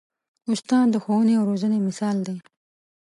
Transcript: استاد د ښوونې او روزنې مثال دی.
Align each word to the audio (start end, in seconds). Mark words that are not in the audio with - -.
استاد 0.53 0.87
د 0.91 0.95
ښوونې 1.03 1.33
او 1.39 1.43
روزنې 1.49 1.79
مثال 1.87 2.17
دی. 2.27 2.37